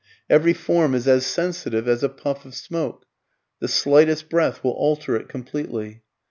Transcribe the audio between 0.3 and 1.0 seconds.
Every form